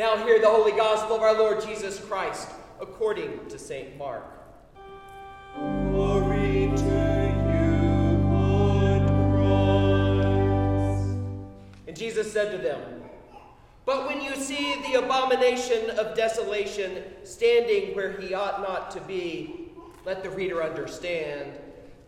[0.00, 2.48] Now hear the holy gospel of our Lord Jesus Christ
[2.80, 3.98] according to St.
[3.98, 4.24] Mark.
[5.54, 11.04] Glory to you, Lord Christ.
[11.86, 12.80] And Jesus said to them,
[13.84, 19.68] But when you see the abomination of desolation standing where he ought not to be,
[20.06, 21.58] let the reader understand.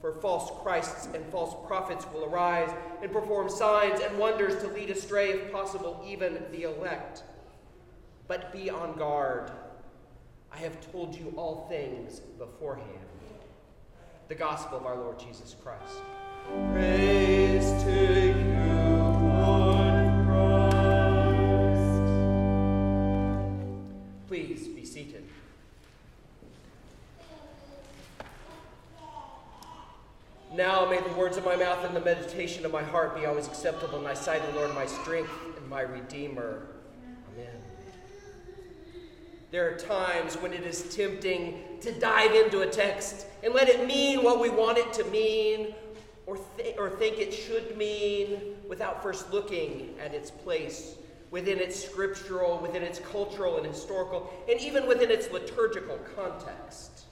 [0.00, 2.70] For false Christs and false prophets will arise
[3.02, 7.24] and perform signs and wonders to lead astray, if possible, even the elect.
[8.28, 9.50] But be on guard.
[10.52, 12.88] I have told you all things beforehand.
[14.28, 16.02] The gospel of our Lord Jesus Christ.
[16.72, 18.67] Praise to you,
[30.90, 33.98] may the words of my mouth and the meditation of my heart be always acceptable
[33.98, 36.66] in thy sight, O Lord, my strength and my redeemer.
[37.34, 37.54] Amen.
[39.50, 43.86] There are times when it is tempting to dive into a text and let it
[43.86, 45.74] mean what we want it to mean
[46.26, 50.96] or, th- or think it should mean without first looking at its place
[51.30, 57.04] within its scriptural, within its cultural and historical, and even within its liturgical context.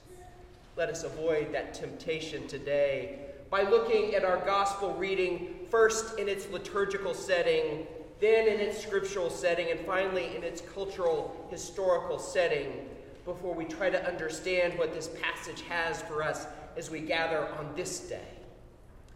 [0.75, 6.49] Let us avoid that temptation today by looking at our gospel reading first in its
[6.49, 7.87] liturgical setting,
[8.19, 12.89] then in its scriptural setting, and finally in its cultural, historical setting
[13.25, 17.69] before we try to understand what this passage has for us as we gather on
[17.75, 18.27] this day.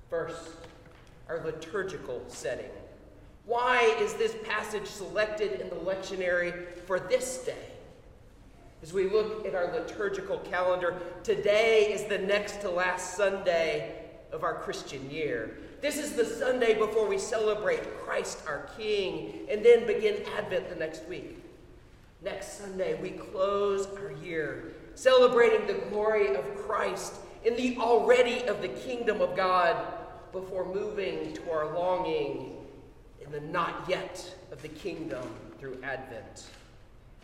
[0.09, 0.49] First,
[1.27, 2.69] our liturgical setting.
[3.45, 7.55] Why is this passage selected in the lectionary for this day?
[8.83, 14.00] As we look at our liturgical calendar, today is the next to last Sunday
[14.31, 15.57] of our Christian year.
[15.81, 20.75] This is the Sunday before we celebrate Christ our King and then begin Advent the
[20.75, 21.43] next week.
[22.23, 28.61] Next Sunday, we close our year celebrating the glory of Christ in the already of
[28.61, 29.75] the kingdom of God
[30.31, 32.55] before moving to our longing
[33.19, 35.27] in the not yet of the kingdom
[35.59, 36.45] through Advent.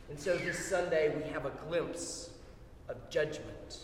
[0.09, 2.31] And so this Sunday, we have a glimpse
[2.89, 3.79] of judgment.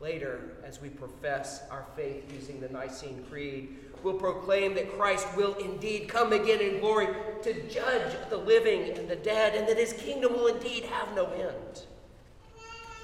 [0.00, 5.52] Later, as we profess our faith using the Nicene Creed, we'll proclaim that Christ will
[5.56, 7.08] indeed come again in glory
[7.42, 11.26] to judge the living and the dead, and that his kingdom will indeed have no
[11.26, 11.82] end.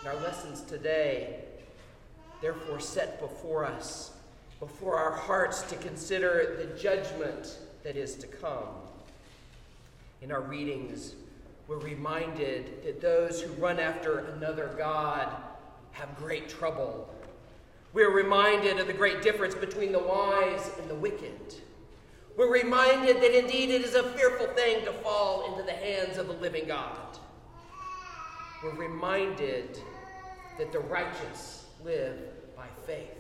[0.01, 1.41] And our lessons today,
[2.41, 4.13] therefore, set before us,
[4.59, 8.69] before our hearts, to consider the judgment that is to come.
[10.23, 11.15] In our readings,
[11.69, 15.31] we're reminded that those who run after another God
[15.97, 17.09] have great trouble.
[17.95, 21.55] We're reminded of the great difference between the wise and the wicked.
[22.37, 26.27] We're reminded that indeed it is a fearful thing to fall into the hands of
[26.27, 27.19] the living God.
[28.63, 29.81] We're reminded
[30.59, 32.19] that the righteous live
[32.55, 33.17] by faith.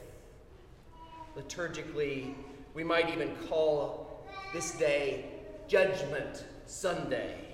[1.34, 2.34] Liturgically,
[2.74, 5.24] we might even call this day
[5.66, 7.45] Judgment Sunday.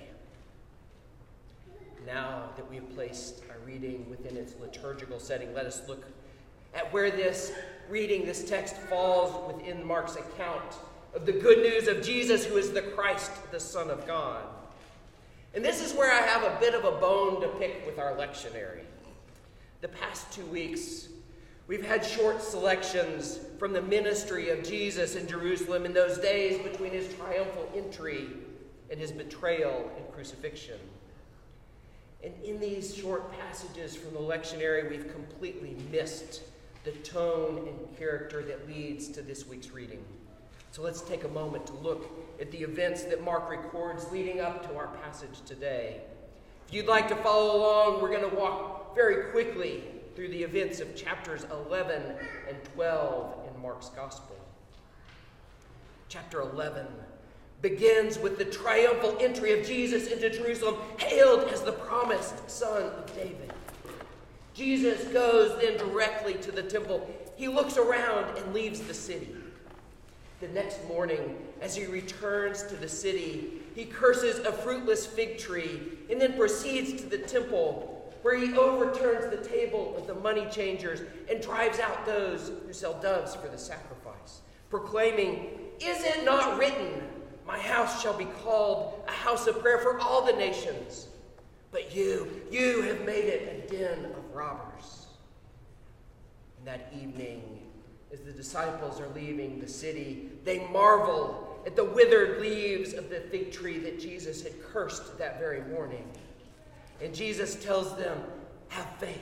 [2.05, 6.05] Now that we've placed our reading within its liturgical setting, let us look
[6.73, 7.53] at where this
[7.89, 10.75] reading, this text, falls within Mark's account
[11.13, 14.43] of the good news of Jesus, who is the Christ, the Son of God.
[15.53, 18.13] And this is where I have a bit of a bone to pick with our
[18.15, 18.81] lectionary.
[19.81, 21.09] The past two weeks,
[21.67, 26.91] we've had short selections from the ministry of Jesus in Jerusalem in those days between
[26.91, 28.27] his triumphal entry
[28.89, 30.79] and his betrayal and crucifixion.
[32.23, 36.41] And in these short passages from the lectionary, we've completely missed
[36.85, 40.03] the tone and character that leads to this week's reading.
[40.71, 42.09] So let's take a moment to look
[42.39, 46.01] at the events that Mark records leading up to our passage today.
[46.67, 49.83] If you'd like to follow along, we're going to walk very quickly
[50.15, 52.01] through the events of chapters 11
[52.47, 54.37] and 12 in Mark's Gospel.
[56.09, 56.87] Chapter 11
[57.63, 63.15] begins with the triumphal entry of Jesus into Jerusalem, hailed as the promised son of
[63.15, 63.53] David.
[64.53, 67.09] Jesus goes then directly to the temple.
[67.37, 69.29] He looks around and leaves the city.
[70.41, 75.79] The next morning, as he returns to the city, he curses a fruitless fig tree
[76.11, 80.99] and then proceeds to the temple, where he overturns the table of the money changers
[81.31, 87.03] and drives out those who sell doves for the sacrifice, proclaiming, Is it not written,
[87.45, 91.07] My house shall be called a house of prayer for all the nations?
[91.71, 95.07] But you, you have made it a den of robbers.
[96.57, 97.59] And that evening,
[98.13, 103.21] as the disciples are leaving the city, they marvel at the withered leaves of the
[103.21, 106.07] fig tree that Jesus had cursed that very morning.
[107.01, 108.17] And Jesus tells them,
[108.69, 109.19] Have faith.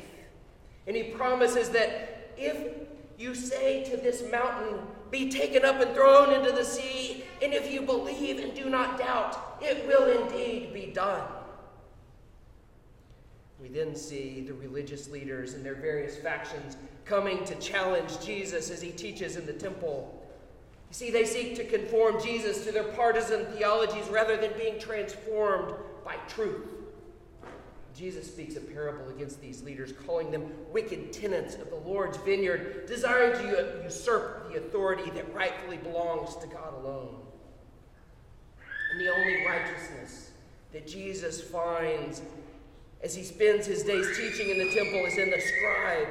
[0.87, 2.73] And he promises that if
[3.17, 4.79] you say to this mountain,
[5.09, 8.97] Be taken up and thrown into the sea, and if you believe and do not
[8.97, 11.23] doubt, it will indeed be done.
[13.61, 18.81] We then see the religious leaders and their various factions coming to challenge Jesus as
[18.81, 20.17] he teaches in the temple.
[20.89, 25.73] You see, they seek to conform Jesus to their partisan theologies rather than being transformed
[26.03, 26.67] by truth.
[27.95, 32.85] Jesus speaks a parable against these leaders, calling them wicked tenants of the Lord's vineyard,
[32.87, 37.15] desiring to usurp the authority that rightfully belongs to God alone.
[38.91, 40.31] And the only righteousness
[40.73, 42.21] that Jesus finds
[43.03, 46.07] as he spends his days teaching in the temple is in the scribe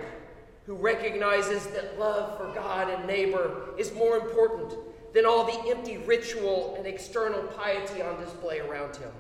[0.67, 4.75] who recognizes that love for God and neighbor is more important
[5.15, 9.11] than all the empty ritual and external piety on display around him.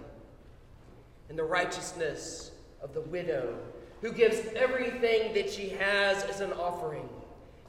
[1.28, 2.52] And the righteousness
[2.82, 3.56] of the widow
[4.00, 7.08] who gives everything that she has as an offering,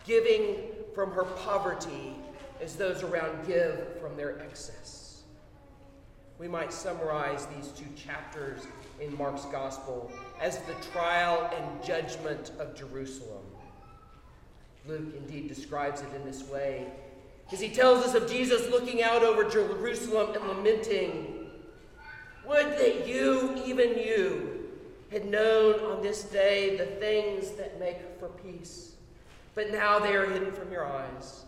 [0.05, 0.57] giving
[0.95, 2.15] from her poverty
[2.61, 5.00] as those around give from their excess.
[6.41, 8.65] We might summarize these two chapters
[8.99, 10.11] in Mark's gospel
[10.41, 13.43] as the trial and judgment of Jerusalem.
[14.87, 16.87] Luke indeed describes it in this way,
[17.51, 21.51] as he tells us of Jesus looking out over Jerusalem and lamenting,
[22.47, 24.71] Would that you, even you,
[25.11, 28.95] had known on this day the things that make for peace.
[29.53, 31.43] But now they are hidden from your eyes,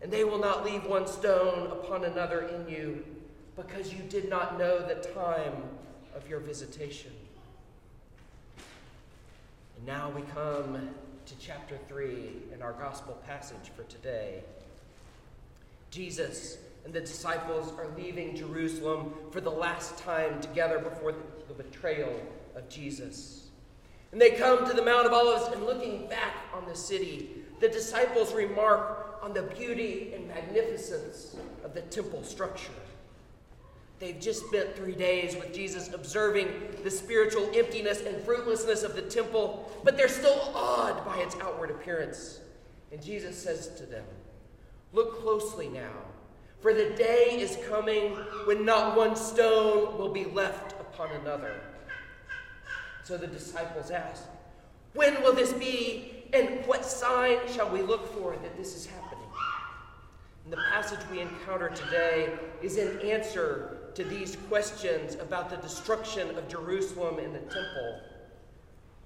[0.00, 3.04] and they will not leave one stone upon another in you,
[3.58, 5.62] because you did not know the time
[6.14, 7.10] of your visitation.
[9.76, 10.90] And now we come
[11.26, 14.44] to chapter 3 in our gospel passage for today.
[15.90, 21.12] Jesus and the disciples are leaving Jerusalem for the last time together before
[21.48, 22.14] the betrayal
[22.54, 23.48] of Jesus.
[24.12, 27.68] And they come to the Mount of Olives, and looking back on the city, the
[27.68, 32.72] disciples remark on the beauty and magnificence of the temple structure.
[33.98, 36.48] They've just spent three days with Jesus observing
[36.84, 41.70] the spiritual emptiness and fruitlessness of the temple, but they're still awed by its outward
[41.70, 42.40] appearance.
[42.92, 44.04] And Jesus says to them,
[44.92, 45.92] Look closely now,
[46.60, 48.12] for the day is coming
[48.46, 51.60] when not one stone will be left upon another.
[53.02, 54.24] So the disciples ask,
[54.94, 59.24] When will this be, and what sign shall we look for that this is happening?
[60.44, 66.30] And the passage we encounter today is an answer to these questions about the destruction
[66.38, 68.00] of Jerusalem and the temple,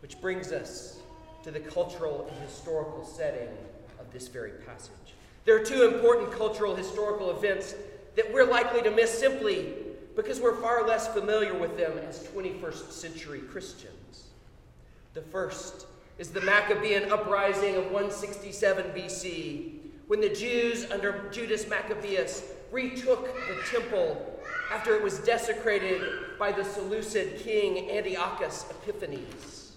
[0.03, 0.99] which brings us
[1.43, 3.49] to the cultural and historical setting
[3.99, 5.15] of this very passage.
[5.47, 7.75] There are two important cultural historical events
[8.17, 9.73] that we're likely to miss simply
[10.15, 14.27] because we're far less familiar with them as 21st century Christians.
[15.15, 15.87] The first
[16.19, 19.73] is the Maccabean uprising of 167 BC,
[20.09, 24.41] when the Jews under Judas Maccabeus retook the temple
[24.73, 26.03] after it was desecrated
[26.39, 29.73] by the Seleucid king Antiochus Epiphanes.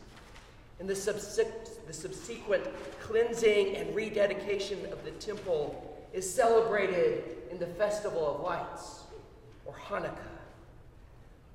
[0.80, 2.64] And the, the subsequent
[3.02, 9.04] cleansing and rededication of the temple is celebrated in the Festival of Lights,
[9.66, 10.16] or Hanukkah.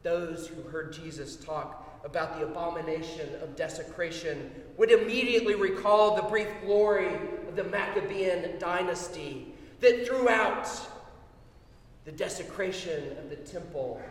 [0.03, 6.49] Those who heard Jesus talk about the abomination of desecration would immediately recall the brief
[6.65, 7.15] glory
[7.49, 10.69] of the Maccabean dynasty that throughout
[12.11, 14.03] the desecration of the temple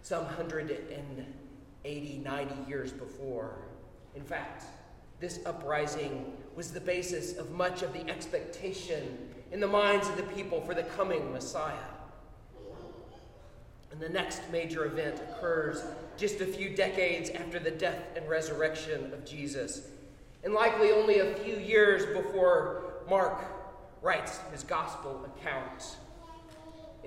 [0.00, 3.58] some 180, 90 years before.
[4.14, 4.64] In fact,
[5.20, 10.22] this uprising was the basis of much of the expectation in the minds of the
[10.22, 11.76] people for the coming Messiah.
[13.92, 15.84] And the next major event occurs
[16.16, 19.82] just a few decades after the death and resurrection of Jesus,
[20.44, 23.44] and likely only a few years before Mark
[24.00, 25.98] writes his gospel account.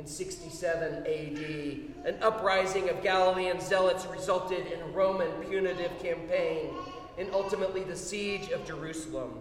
[0.01, 2.05] In 67 AD.
[2.05, 6.71] An uprising of Galilean zealots resulted in a Roman punitive campaign
[7.19, 9.39] and ultimately the siege of Jerusalem.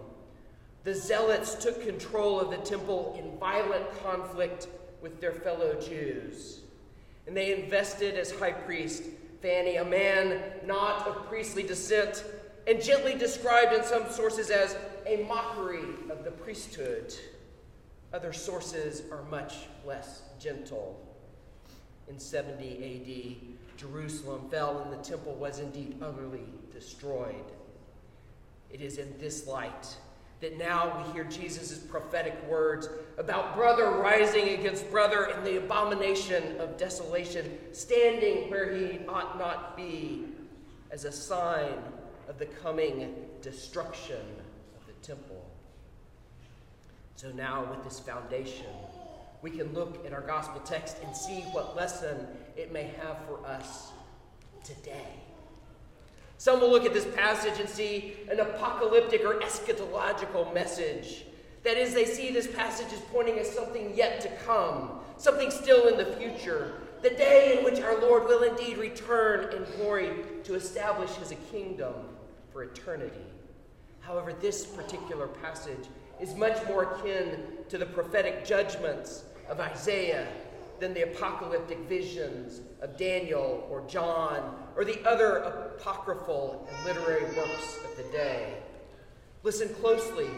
[0.84, 4.68] The zealots took control of the temple in violent conflict
[5.00, 6.60] with their fellow Jews.
[7.26, 9.04] And they invested as high priest
[9.40, 12.22] Phanny, a man not of priestly descent,
[12.66, 14.76] and gently described in some sources as
[15.06, 17.14] a mockery of the priesthood.
[18.12, 21.00] Other sources are much less gentle.
[22.08, 27.44] In 70 AD, Jerusalem fell and the temple was indeed utterly destroyed.
[28.68, 29.96] It is in this light
[30.40, 32.88] that now we hear Jesus' prophetic words
[33.18, 39.76] about brother rising against brother and the abomination of desolation, standing where he ought not
[39.76, 40.24] be,
[40.90, 41.74] as a sign
[42.28, 44.16] of the coming destruction
[44.80, 45.49] of the temple.
[47.20, 48.64] So now, with this foundation,
[49.42, 53.46] we can look at our gospel text and see what lesson it may have for
[53.46, 53.90] us
[54.64, 55.20] today.
[56.38, 61.26] Some will look at this passage and see an apocalyptic or eschatological message.
[61.62, 65.88] That is, they see this passage as pointing at something yet to come, something still
[65.88, 70.54] in the future, the day in which our Lord will indeed return in glory to
[70.54, 71.92] establish his kingdom
[72.50, 73.26] for eternity.
[74.00, 75.86] However, this particular passage
[76.20, 80.26] is much more akin to the prophetic judgments of Isaiah
[80.78, 87.78] than the apocalyptic visions of Daniel or John or the other apocryphal and literary works
[87.84, 88.54] of the day.
[89.42, 90.28] Listen closely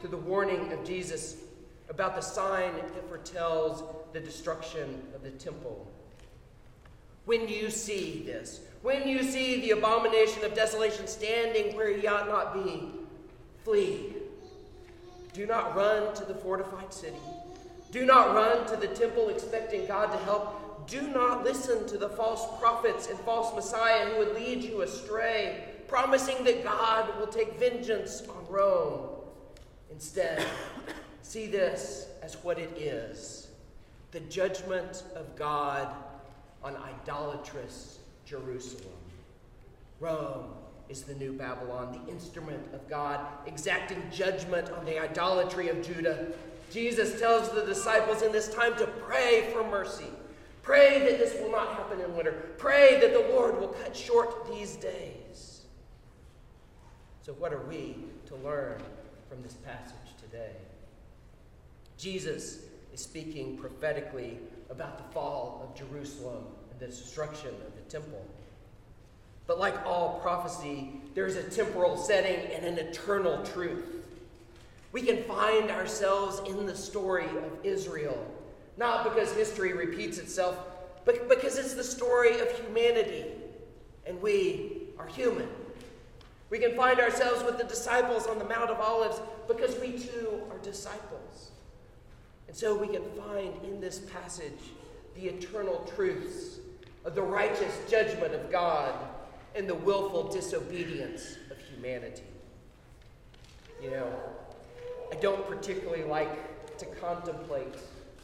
[0.00, 1.36] to the warning of Jesus
[1.88, 3.82] about the sign that foretells
[4.12, 5.86] the destruction of the temple.
[7.24, 12.28] When you see this, when you see the abomination of desolation standing where he ought
[12.28, 12.90] not be,
[13.64, 14.14] flee.
[15.38, 17.14] Do not run to the fortified city.
[17.92, 20.88] Do not run to the temple expecting God to help.
[20.88, 25.62] Do not listen to the false prophets and false Messiah who would lead you astray,
[25.86, 29.10] promising that God will take vengeance on Rome.
[29.92, 30.44] Instead,
[31.22, 33.46] see this as what it is
[34.10, 35.94] the judgment of God
[36.64, 38.90] on idolatrous Jerusalem.
[40.00, 40.46] Rome
[40.88, 46.28] is the new Babylon, the instrument of God, exacting judgment on the idolatry of Judah
[46.70, 50.06] Jesus tells the disciples in this time to pray for mercy.
[50.62, 52.32] Pray that this will not happen in winter.
[52.58, 55.62] Pray that the Lord will cut short these days.
[57.22, 58.82] So, what are we to learn
[59.28, 60.52] from this passage today?
[61.96, 62.60] Jesus
[62.92, 68.24] is speaking prophetically about the fall of Jerusalem and the destruction of the temple.
[69.48, 74.04] But like all prophecy, there's a temporal setting and an eternal truth.
[74.92, 78.24] We can find ourselves in the story of Israel,
[78.76, 80.56] not because history repeats itself,
[81.06, 83.24] but because it's the story of humanity,
[84.06, 85.48] and we are human.
[86.50, 90.42] We can find ourselves with the disciples on the Mount of Olives because we too
[90.50, 91.52] are disciples.
[92.48, 94.72] And so we can find in this passage
[95.14, 96.58] the eternal truths
[97.06, 98.94] of the righteous judgment of God
[99.58, 102.22] and the willful disobedience of humanity.
[103.82, 104.12] You know,
[105.10, 107.74] I don't particularly like to contemplate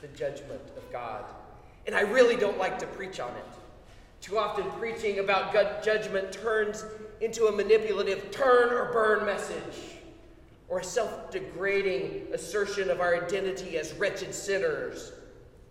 [0.01, 1.25] the judgment of God.
[1.87, 3.45] And I really don't like to preach on it.
[4.21, 6.85] Too often, preaching about God judgment turns
[7.21, 9.99] into a manipulative turn or burn message,
[10.69, 15.13] or a self degrading assertion of our identity as wretched sinners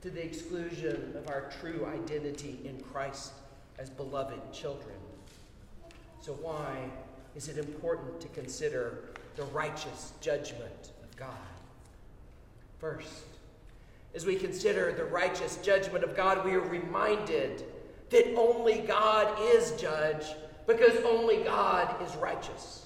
[0.01, 3.32] to the exclusion of our true identity in Christ
[3.79, 4.98] as beloved children.
[6.23, 6.89] So, why
[7.35, 11.29] is it important to consider the righteous judgment of God.
[12.79, 13.25] First,
[14.13, 17.63] as we consider the righteous judgment of God, we are reminded
[18.09, 20.25] that only God is judge
[20.67, 22.85] because only God is righteous.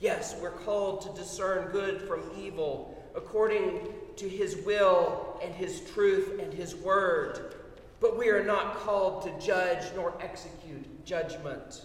[0.00, 6.40] Yes, we're called to discern good from evil according to his will and his truth
[6.40, 7.54] and his word,
[8.00, 11.82] but we are not called to judge nor execute judgment.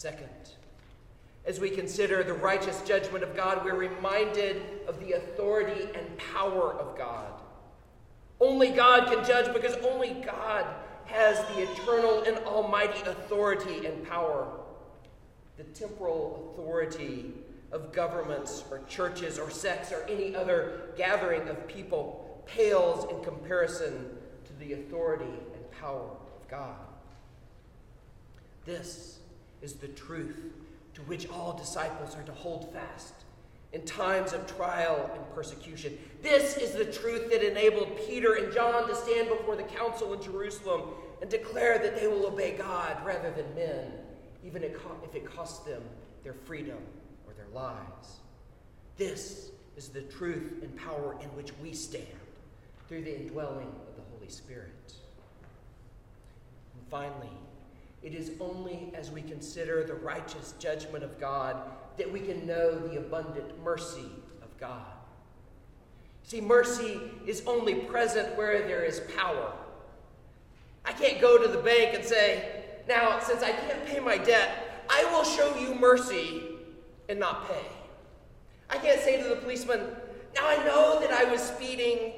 [0.00, 0.30] Second,
[1.44, 6.72] as we consider the righteous judgment of God, we're reminded of the authority and power
[6.72, 7.30] of God.
[8.40, 10.64] Only God can judge because only God
[11.04, 14.48] has the eternal and almighty authority and power.
[15.58, 17.34] The temporal authority
[17.70, 24.16] of governments or churches or sects or any other gathering of people pales in comparison
[24.46, 26.08] to the authority and power
[26.40, 26.86] of God.
[28.64, 29.18] This
[29.62, 30.52] is the truth
[30.94, 33.14] to which all disciples are to hold fast
[33.72, 35.96] in times of trial and persecution.
[36.22, 40.22] This is the truth that enabled Peter and John to stand before the council in
[40.22, 40.82] Jerusalem
[41.20, 43.92] and declare that they will obey God rather than men,
[44.44, 44.74] even if
[45.14, 45.82] it costs them
[46.24, 46.78] their freedom
[47.26, 48.18] or their lives.
[48.96, 52.06] This is the truth and power in which we stand
[52.88, 54.94] through the indwelling of the Holy Spirit.
[56.74, 57.30] And finally,
[58.02, 61.56] it is only as we consider the righteous judgment of God
[61.98, 64.06] that we can know the abundant mercy
[64.42, 64.86] of God.
[66.22, 69.52] See, mercy is only present where there is power.
[70.84, 74.84] I can't go to the bank and say, now, since I can't pay my debt,
[74.88, 76.42] I will show you mercy
[77.08, 77.66] and not pay.
[78.70, 79.80] I can't say to the policeman,
[80.34, 82.12] now I know that I was speeding,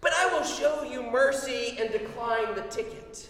[0.00, 3.28] but I will show you mercy and decline the ticket.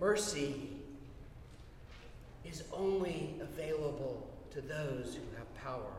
[0.00, 0.70] Mercy
[2.44, 5.92] is only available to those who have power.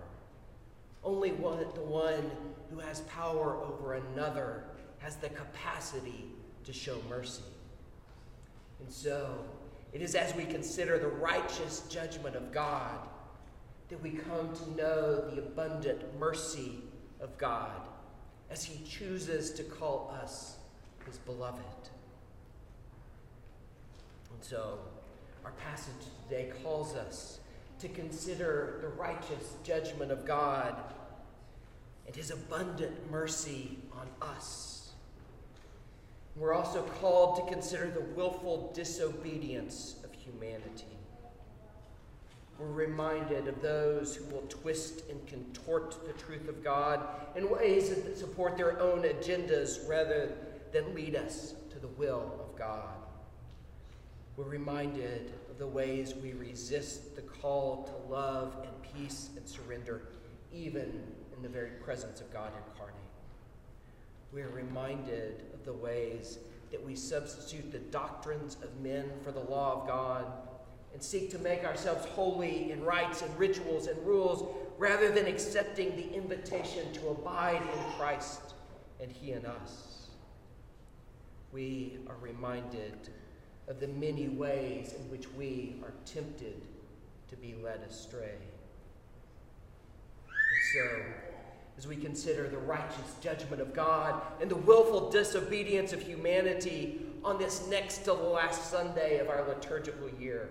[1.03, 2.32] Only one, the one
[2.72, 4.63] who has power over another
[5.00, 6.25] has the capacity
[6.65, 7.44] to show mercy.
[8.79, 9.44] And so,
[9.91, 13.00] it is as we consider the righteous judgment of God
[13.89, 16.84] that we come to know the abundant mercy
[17.20, 17.82] of God
[18.50, 20.58] as He chooses to call us
[21.06, 21.89] His beloved.
[24.41, 24.79] So,
[25.46, 25.93] our passage
[26.27, 27.39] today calls us
[27.79, 30.75] to consider the righteous judgment of God
[32.08, 34.91] and His abundant mercy on us.
[36.36, 40.86] We're also called to consider the willful disobedience of humanity.
[42.58, 47.05] We're reminded of those who will twist and contort the truth of God
[47.36, 50.31] in ways that support their own agendas rather
[50.72, 52.96] than lead us to the will of God.
[54.39, 60.03] We're reminded of the ways we resist the call to love and peace and surrender,
[60.53, 61.03] even
[61.36, 62.96] in the very presence of God incarnate.
[64.31, 66.39] We are reminded of the ways
[66.72, 70.25] that we substitute the doctrines of men for the law of God
[70.93, 75.97] and seek to make ourselves holy in rites and rituals and rules rather than accepting
[75.97, 78.54] the invitation to abide in Christ
[79.02, 80.08] and He in us.
[81.52, 83.10] We are reminded
[83.69, 86.60] of the many ways in which we are tempted
[87.29, 88.36] to be led astray.
[90.25, 91.03] And so,
[91.77, 97.38] as we consider the righteous judgment of God and the willful disobedience of humanity on
[97.38, 100.49] this next to the last Sunday of our liturgical year,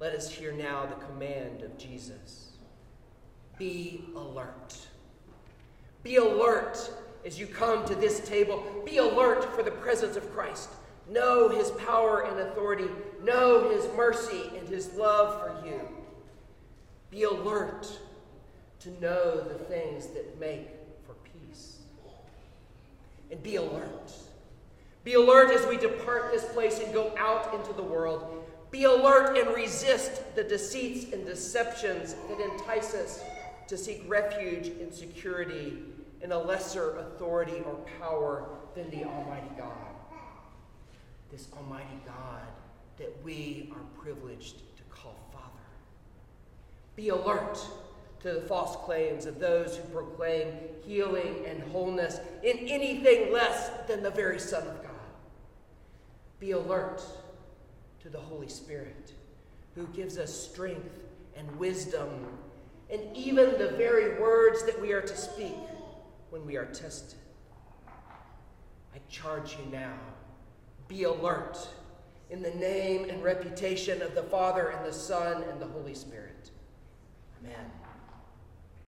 [0.00, 2.50] let us hear now the command of Jesus
[3.56, 4.76] Be alert.
[6.02, 6.90] Be alert
[7.24, 8.64] as you come to this table.
[8.84, 10.68] Be alert for the presence of Christ.
[11.08, 12.88] Know his power and authority.
[13.22, 15.80] Know his mercy and his love for you.
[17.10, 17.88] Be alert
[18.80, 20.68] to know the things that make
[21.06, 21.78] for peace.
[23.30, 24.12] And be alert.
[25.04, 28.44] Be alert as we depart this place and go out into the world.
[28.72, 33.22] Be alert and resist the deceits and deceptions that entice us
[33.68, 35.78] to seek refuge and security
[36.20, 39.85] in a lesser authority or power than the Almighty God
[41.36, 42.46] this Almighty God
[42.96, 45.44] that we are privileged to call Father.
[46.94, 47.58] Be alert
[48.20, 50.46] to the false claims of those who proclaim
[50.86, 54.92] healing and wholeness in anything less than the very Son of God.
[56.40, 57.02] Be alert
[58.00, 59.12] to the Holy Spirit
[59.74, 61.04] who gives us strength
[61.36, 62.08] and wisdom
[62.90, 65.56] and even the very words that we are to speak
[66.30, 67.18] when we are tested.
[68.94, 69.98] I charge you now
[70.88, 71.68] be alert
[72.30, 76.50] in the name and reputation of the Father and the Son and the Holy Spirit.
[77.42, 77.70] Amen.